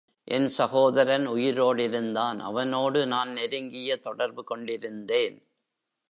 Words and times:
என் 0.27 0.47
சகோதரன் 0.49 1.27
உயிரோடிருந்தான் 1.27 2.39
அவனோடு 2.39 3.07
நான் 3.07 3.31
நெருங்கிய 3.31 3.97
தொடர்பு 3.97 4.43
கொண்டிருந்தேன். 4.43 5.37